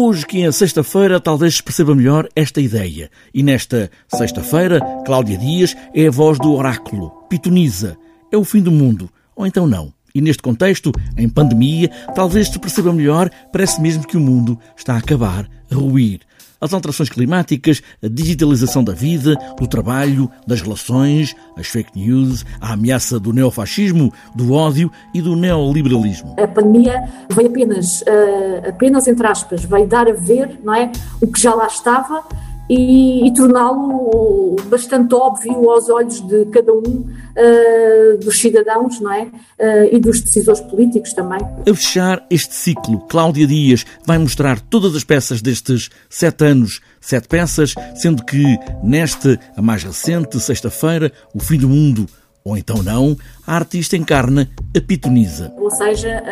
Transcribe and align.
Hoje, 0.00 0.24
que 0.24 0.44
é 0.44 0.52
sexta-feira, 0.52 1.18
talvez 1.18 1.56
se 1.56 1.62
perceba 1.62 1.92
melhor 1.92 2.28
esta 2.36 2.60
ideia. 2.60 3.10
E 3.34 3.42
nesta 3.42 3.90
sexta-feira, 4.06 4.80
Cláudia 5.04 5.36
Dias 5.36 5.76
é 5.92 6.06
a 6.06 6.10
voz 6.10 6.38
do 6.38 6.52
oráculo. 6.52 7.10
Pitoniza. 7.28 7.98
É 8.30 8.36
o 8.36 8.44
fim 8.44 8.62
do 8.62 8.70
mundo. 8.70 9.10
Ou 9.34 9.44
então 9.44 9.66
não. 9.66 9.92
E 10.14 10.20
neste 10.20 10.40
contexto, 10.40 10.92
em 11.16 11.28
pandemia, 11.28 11.90
talvez 12.14 12.46
se 12.46 12.60
perceba 12.60 12.92
melhor, 12.92 13.28
parece 13.52 13.80
mesmo 13.80 14.06
que 14.06 14.16
o 14.16 14.20
mundo 14.20 14.56
está 14.76 14.94
a 14.94 14.98
acabar, 14.98 15.50
a 15.68 15.74
ruir 15.74 16.20
as 16.60 16.72
alterações 16.72 17.08
climáticas, 17.08 17.82
a 18.02 18.08
digitalização 18.08 18.82
da 18.82 18.92
vida, 18.92 19.36
do 19.58 19.66
trabalho, 19.66 20.30
das 20.46 20.60
relações, 20.60 21.34
as 21.56 21.66
fake 21.66 21.98
news, 21.98 22.44
a 22.60 22.72
ameaça 22.72 23.18
do 23.18 23.32
neofascismo, 23.32 24.12
do 24.34 24.52
ódio 24.52 24.90
e 25.14 25.20
do 25.20 25.36
neoliberalismo. 25.36 26.34
A 26.38 26.46
pandemia 26.48 27.08
veio 27.30 27.48
apenas, 27.48 28.02
uh, 28.02 28.68
apenas 28.68 29.06
entre 29.06 29.26
aspas, 29.26 29.64
veio 29.64 29.86
dar 29.86 30.08
a 30.08 30.12
ver 30.12 30.58
não 30.64 30.74
é, 30.74 30.90
o 31.20 31.26
que 31.26 31.40
já 31.40 31.54
lá 31.54 31.66
estava 31.66 32.24
e, 32.68 33.26
e 33.26 33.34
torná-lo 33.34 34.56
bastante 34.68 35.14
óbvio 35.14 35.70
aos 35.70 35.88
olhos 35.88 36.20
de 36.20 36.44
cada 36.46 36.72
um 36.72 37.04
uh, 37.06 38.18
dos 38.22 38.38
cidadãos 38.38 39.00
não 39.00 39.12
é? 39.12 39.22
Uh, 39.22 39.88
e 39.92 39.98
dos 39.98 40.20
decisores 40.20 40.60
políticos 40.60 41.12
também. 41.12 41.40
A 41.40 41.74
fechar 41.74 42.24
este 42.30 42.54
ciclo, 42.54 43.00
Cláudia 43.08 43.46
Dias 43.46 43.84
vai 44.04 44.18
mostrar 44.18 44.60
todas 44.60 44.94
as 44.94 45.04
peças 45.04 45.40
destes 45.40 45.88
sete 46.08 46.44
anos, 46.44 46.80
sete 47.00 47.28
peças, 47.28 47.74
sendo 47.94 48.24
que 48.24 48.58
nesta, 48.82 49.38
a 49.56 49.62
mais 49.62 49.82
recente, 49.82 50.38
sexta-feira, 50.38 51.10
O 51.34 51.40
Fim 51.40 51.58
do 51.58 51.68
Mundo, 51.68 52.06
ou 52.44 52.56
então 52.56 52.82
não, 52.82 53.16
a 53.46 53.56
artista 53.56 53.96
encarna 53.96 54.48
a 54.76 54.80
pitonisa. 54.80 55.52
Ou 55.56 55.70
seja, 55.70 56.22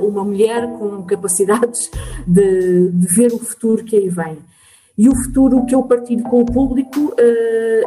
uma 0.00 0.24
mulher 0.24 0.66
com 0.78 1.02
capacidades 1.02 1.90
de, 2.26 2.90
de 2.90 3.06
ver 3.06 3.32
o 3.32 3.38
futuro 3.38 3.84
que 3.84 3.96
aí 3.96 4.08
vem. 4.08 4.38
E 4.96 5.08
o 5.08 5.14
futuro 5.16 5.66
que 5.66 5.74
eu 5.74 5.82
partilho 5.82 6.22
com 6.22 6.42
o 6.42 6.46
público 6.46 7.00
uh, 7.00 7.14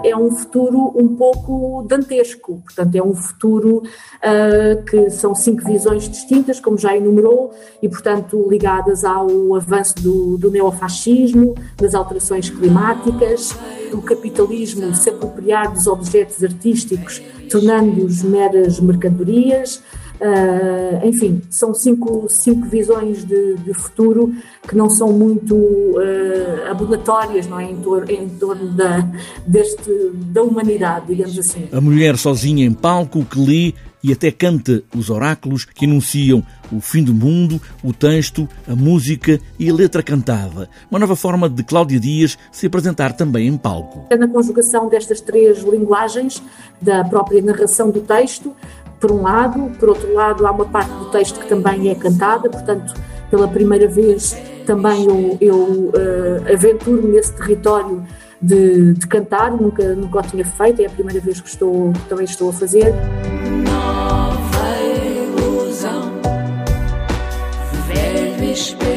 é 0.04 0.16
um 0.16 0.30
futuro 0.30 0.92
um 0.94 1.16
pouco 1.16 1.86
dantesco, 1.88 2.62
portanto, 2.66 2.96
é 2.96 3.02
um 3.02 3.16
futuro 3.16 3.78
uh, 3.78 4.84
que 4.84 5.10
são 5.10 5.34
cinco 5.34 5.64
visões 5.64 6.10
distintas, 6.10 6.60
como 6.60 6.78
já 6.78 6.98
enumerou, 6.98 7.54
e, 7.82 7.88
portanto, 7.88 8.46
ligadas 8.50 9.06
ao 9.06 9.56
avanço 9.56 9.96
do, 10.02 10.38
do 10.38 10.52
neofascismo, 10.52 11.56
das 11.78 11.96
alterações 11.96 12.50
climáticas, 12.50 13.58
do 13.90 14.02
capitalismo 14.02 14.94
se 14.94 15.10
apropriar 15.10 15.72
dos 15.72 15.88
objetos 15.88 16.44
artísticos, 16.44 17.22
tornando-os 17.50 18.22
meras 18.22 18.82
mercadorias. 18.82 19.82
Uh, 20.20 21.06
enfim, 21.06 21.42
são 21.50 21.76
cinco, 21.76 22.28
cinco 22.28 22.68
visões 22.68 23.24
de, 23.24 23.56
de, 23.58 23.72
futuro 23.72 24.34
que 24.68 24.76
não 24.76 24.90
são 24.90 25.14
muito 25.14 25.56
uh, 25.56 26.72
abonatórias 26.72 27.46
não 27.46 27.60
é? 27.60 27.70
em, 27.70 27.76
tor 27.76 28.10
em 28.10 28.28
torno 28.28 28.74
da, 28.74 29.08
deste, 29.46 29.92
da 30.14 30.42
humanidade, 30.42 31.08
digamos 31.08 31.38
assim. 31.38 31.68
A 31.72 31.80
mulher 31.80 32.18
sozinha 32.18 32.66
em 32.66 32.74
palco 32.74 33.24
que 33.26 33.40
lê 33.40 33.74
e 34.04 34.12
até 34.12 34.32
canta 34.32 34.84
os 34.96 35.10
oráculos 35.10 35.66
que 35.66 35.86
anunciam 35.86 36.44
o 36.72 36.80
fim 36.80 37.04
do 37.04 37.14
mundo, 37.14 37.62
o 37.84 37.94
texto, 37.94 38.48
a 38.68 38.76
música 38.76 39.40
e 39.60 39.70
a 39.70 39.74
letra 39.74 40.04
cantada. 40.04 40.70
Uma 40.90 41.00
nova 41.00 41.16
forma 41.16 41.50
de 41.50 41.64
Cláudia 41.64 42.00
Dias 42.00 42.38
se 42.52 42.68
apresentar 42.68 43.14
também 43.14 43.48
em 43.48 43.58
palco. 43.58 44.06
É 44.10 44.18
na 44.18 44.28
conjugação 44.28 44.90
destas 44.90 45.22
três 45.22 45.64
linguagens, 45.64 46.42
da 46.82 47.04
própria 47.04 47.42
narração 47.42 47.90
do 47.90 48.02
texto, 48.02 48.56
por 49.00 49.12
um 49.12 49.22
lado, 49.22 49.72
por 49.80 49.90
outro 49.90 50.14
lado, 50.14 50.46
há 50.46 50.52
uma 50.52 50.66
parte 50.66 50.92
do 50.92 51.06
texto 51.06 51.40
que 51.40 51.48
também 51.48 51.90
é 51.90 51.96
cantada, 51.96 52.50
portanto, 52.50 52.94
pela 53.30 53.48
primeira 53.48 53.88
vez 53.88 54.36
também 54.66 55.06
eu, 55.06 55.38
eu 55.40 55.58
uh, 55.58 56.54
aventuro 56.54 57.08
nesse 57.08 57.34
território 57.34 58.04
de, 58.42 58.94
de, 58.94 59.08
cantar, 59.08 59.52
nunca, 59.52 59.96
nunca 59.96 60.20
o 60.20 60.22
tinha 60.22 60.46
feito, 60.46 60.82
é 60.82 60.86
a 60.86 60.90
primeira 60.90 61.20
vez 61.20 61.40
que 61.40 61.50
estou, 61.50 61.94
também 62.10 62.26
estou 62.26 62.50
a 62.50 62.54
fazer. 62.54 62.94
Nova 63.64 64.68
ilusão, 64.84 66.12
velho 67.88 68.52
espetáculo. 68.52 68.97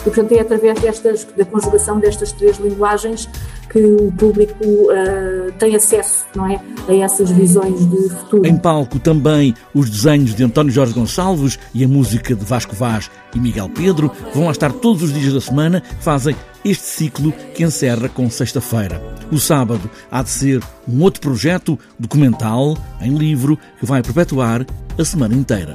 E, 0.00 0.04
portanto, 0.04 0.32
é 0.32 0.40
através 0.40 0.80
destas, 0.80 1.26
da 1.36 1.44
conjugação 1.44 1.98
destas 1.98 2.32
três 2.32 2.58
linguagens 2.58 3.28
que 3.70 3.78
o 3.78 4.10
público 4.12 4.64
uh, 4.64 5.52
tem 5.58 5.76
acesso 5.76 6.26
não 6.34 6.46
é, 6.46 6.60
a 6.88 6.94
essas 6.94 7.30
visões 7.30 7.88
de 7.88 8.08
futuro. 8.08 8.46
Em 8.46 8.56
palco 8.56 8.98
também 8.98 9.54
os 9.72 9.88
desenhos 9.88 10.34
de 10.34 10.42
António 10.42 10.72
Jorge 10.72 10.92
Gonçalves 10.92 11.58
e 11.72 11.84
a 11.84 11.88
música 11.88 12.34
de 12.34 12.44
Vasco 12.44 12.74
Vaz 12.74 13.10
e 13.34 13.38
Miguel 13.38 13.68
Pedro 13.68 14.10
vão 14.34 14.46
lá 14.46 14.50
estar 14.50 14.72
todos 14.72 15.02
os 15.02 15.12
dias 15.12 15.32
da 15.32 15.40
semana, 15.40 15.82
fazem 16.00 16.34
este 16.64 16.84
ciclo 16.84 17.32
que 17.54 17.62
encerra 17.62 18.08
com 18.08 18.28
sexta-feira. 18.28 19.00
O 19.30 19.38
sábado 19.38 19.88
há 20.10 20.22
de 20.22 20.30
ser 20.30 20.62
um 20.88 21.02
outro 21.02 21.20
projeto 21.20 21.78
documental 21.98 22.76
em 23.00 23.14
livro 23.14 23.58
que 23.78 23.86
vai 23.86 24.02
perpetuar 24.02 24.66
a 24.98 25.04
semana 25.04 25.34
inteira. 25.34 25.74